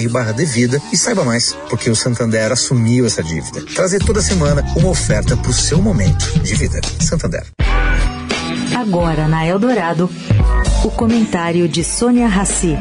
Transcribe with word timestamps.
santander.com.br/devida 0.00 0.80
e 0.92 0.96
saiba 0.96 1.24
mais, 1.24 1.52
porque 1.68 1.90
o 1.90 1.96
Santander 1.96 2.22
Santander 2.22 2.52
assumiu 2.52 3.06
essa 3.06 3.22
dívida. 3.22 3.62
Trazer 3.74 3.98
toda 4.04 4.22
semana 4.22 4.64
uma 4.76 4.88
oferta 4.88 5.36
para 5.36 5.50
o 5.50 5.52
seu 5.52 5.80
momento 5.80 6.38
de 6.40 6.54
vida. 6.54 6.80
Santander. 7.00 7.44
Agora 8.76 9.28
na 9.28 9.46
Eldorado, 9.46 10.10
o 10.84 10.90
comentário 10.90 11.68
de 11.68 11.84
Sônia 11.84 12.26
Rassi. 12.26 12.76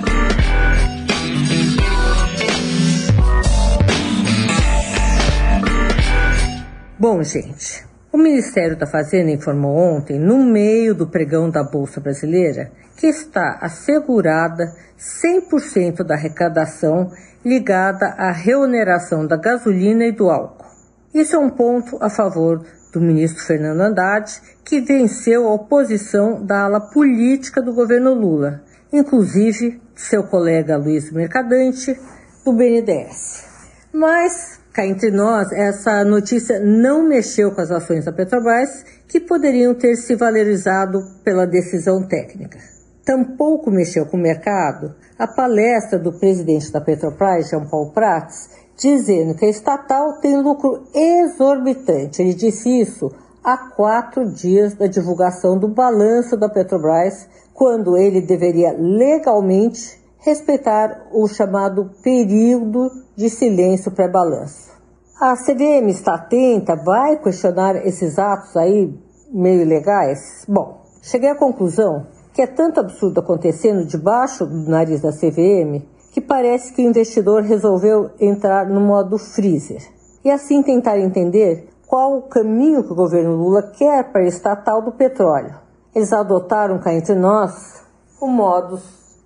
Bom, 6.98 7.24
gente, 7.24 7.84
o 8.12 8.18
Ministério 8.18 8.76
da 8.76 8.86
Fazenda 8.86 9.32
informou 9.32 9.76
ontem, 9.76 10.20
no 10.20 10.44
meio 10.44 10.94
do 10.94 11.08
pregão 11.08 11.50
da 11.50 11.64
Bolsa 11.64 12.02
Brasileira, 12.02 12.72
que 12.98 13.08
está 13.08 13.58
assegurada 13.62 14.66
100% 14.98 16.04
da 16.04 16.16
arrecadação 16.16 17.10
ligada 17.44 18.08
à 18.18 18.32
reoneração 18.32 19.26
da 19.26 19.38
gasolina 19.38 20.05
e 20.05 20.12
do 20.12 20.30
álcool. 20.30 20.66
Isso 21.13 21.35
é 21.35 21.40
um 21.40 21.50
ponto 21.50 21.98
a 22.02 22.10
favor 22.10 22.63
do 22.94 23.02
ministro 23.02 23.44
Fernando 23.44 23.82
Haddad, 23.82 24.41
que 24.63 24.82
venceu 24.82 25.48
a 25.48 25.54
oposição 25.54 26.46
da 26.46 26.66
ala 26.66 26.80
política 26.80 27.62
do 27.62 27.74
governo 27.74 28.13
Lula, 28.13 28.62
inclusive 28.91 29.82
seu 29.96 30.24
colega 30.24 30.78
Luiz 30.78 31.12
Mercadante, 31.12 31.98
do 32.44 32.54
BNDES. 32.54 33.46
Mas, 33.94 34.60
cá 34.74 34.86
entre 34.86 35.12
nós, 35.12 35.52
essa 35.52 36.04
notícia 36.04 36.60
não 36.60 37.08
mexeu 37.08 37.52
com 37.52 37.62
as 37.62 37.72
ações 37.72 38.05
da 38.05 38.12
Petrobras, 38.12 38.84
que 39.08 39.20
poderiam 39.20 39.74
ter 39.74 39.96
se 39.96 40.16
valorizado 40.16 41.00
pela 41.24 41.46
decisão 41.46 42.08
técnica. 42.08 42.58
Tampouco 43.05 43.70
mexeu 43.70 44.05
com 44.05 44.18
o 44.18 44.22
mercado 44.22 44.96
a 45.18 45.28
palestra 45.28 46.00
do 46.00 46.13
presidente 46.13 46.72
da 46.72 46.80
Petrobras, 46.80 47.50
Jean 47.50 47.66
Paul 47.66 47.91
Prats, 47.91 48.50
dizendo 48.78 49.36
que 49.36 49.46
a 49.46 49.50
estatal 49.50 50.20
tem 50.20 50.41
lucro 50.41 50.88
exorbitante. 50.94 52.22
Ele 52.22 52.34
disse 52.34 52.70
isso 52.82 53.12
há 53.44 53.58
quatro 53.58 54.32
dias 54.32 54.74
da 54.74 54.88
divulgação 54.88 55.58
do 55.58 55.68
balanço 55.68 56.38
da 56.38 56.50
Petrobras, 56.50 57.28
quando 57.54 57.98
ele 57.98 58.22
deveria 58.22 58.72
legalmente 58.72 60.01
respeitar 60.22 61.08
o 61.12 61.27
chamado 61.27 61.91
período 62.04 62.90
de 63.16 63.30
silêncio 63.30 63.91
pré-balanço. 63.91 64.72
A 65.19 65.36
CVM 65.36 65.90
está 65.90 66.16
atenta, 66.16 66.75
vai 66.75 67.18
questionar 67.18 67.75
esses 67.86 68.18
atos 68.18 68.56
aí 68.56 68.94
meio 69.31 69.62
ilegais? 69.62 70.46
Bom, 70.47 70.81
cheguei 71.02 71.30
à 71.30 71.36
conclusão 71.36 72.08
que 72.34 72.41
é 72.41 72.47
tanto 72.47 72.80
absurdo 72.80 73.19
acontecendo 73.19 73.86
debaixo 73.86 74.46
do 74.46 74.69
nariz 74.69 75.02
da 75.02 75.12
CVM 75.12 75.84
que 76.12 76.22
parece 76.22 76.74
que 76.74 76.81
o 76.81 76.90
investidor 76.90 77.44
resolveu 77.44 78.12
entrar 78.19 78.68
no 78.68 78.81
modo 78.81 79.18
freezer 79.18 79.81
e 80.24 80.30
assim 80.30 80.62
tentar 80.62 81.00
entender 81.00 81.69
qual 81.88 82.18
o 82.18 82.22
caminho 82.24 82.84
que 82.84 82.94
o 82.94 82.96
governo 82.96 83.35
Lula 83.35 83.63
quer 83.63 84.12
para 84.12 84.22
a 84.22 84.28
estatal 84.28 84.81
do 84.81 84.91
petróleo. 84.91 85.56
Eles 85.94 86.13
adotaram 86.13 86.79
cá 86.79 86.94
entre 86.94 87.16
nós 87.16 87.84
o 88.19 88.28
modo 88.28 88.79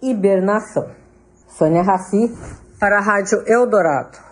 hibernação. 0.10 0.90
Sônia 1.48 1.82
Raci, 1.82 2.36
para 2.80 2.98
a 2.98 3.02
Rádio 3.02 3.44
Eldorado. 3.48 4.25